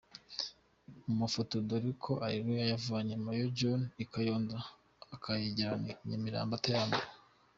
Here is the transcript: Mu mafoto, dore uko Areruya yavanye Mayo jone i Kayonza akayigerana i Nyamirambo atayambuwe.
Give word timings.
Mu 1.05 1.13
mafoto, 1.21 1.53
dore 1.67 1.87
uko 1.93 2.11
Areruya 2.25 2.65
yavanye 2.73 3.13
Mayo 3.25 3.45
jone 3.57 3.85
i 4.03 4.05
Kayonza 4.11 4.57
akayigerana 5.15 5.85
i 5.93 6.07
Nyamirambo 6.09 6.53
atayambuwe. 6.57 7.07